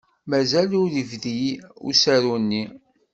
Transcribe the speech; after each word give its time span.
Mazal 0.29 0.71
ur 0.83 0.89
yebdi 0.95 1.37
usaru-nni. 1.89 2.63